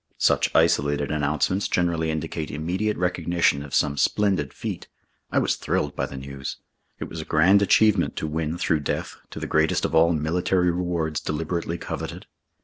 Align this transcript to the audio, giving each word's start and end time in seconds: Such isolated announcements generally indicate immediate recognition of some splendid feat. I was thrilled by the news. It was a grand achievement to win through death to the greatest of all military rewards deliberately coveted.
Such 0.17 0.49
isolated 0.55 1.11
announcements 1.11 1.67
generally 1.67 2.09
indicate 2.09 2.49
immediate 2.49 2.97
recognition 2.97 3.61
of 3.61 3.75
some 3.75 3.97
splendid 3.97 4.51
feat. 4.51 4.87
I 5.31 5.37
was 5.37 5.57
thrilled 5.57 5.95
by 5.95 6.07
the 6.07 6.17
news. 6.17 6.57
It 6.99 7.07
was 7.07 7.21
a 7.21 7.23
grand 7.23 7.61
achievement 7.61 8.15
to 8.15 8.25
win 8.25 8.57
through 8.57 8.79
death 8.79 9.17
to 9.29 9.39
the 9.39 9.45
greatest 9.45 9.85
of 9.85 9.93
all 9.93 10.11
military 10.11 10.71
rewards 10.71 11.19
deliberately 11.21 11.77
coveted. 11.77 12.25